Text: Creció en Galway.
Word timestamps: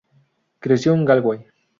Creció 0.57 0.95
en 0.95 1.05
Galway. 1.05 1.45